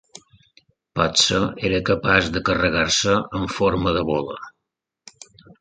[0.99, 4.39] Potser era capaç de carregar-se en forma de bola.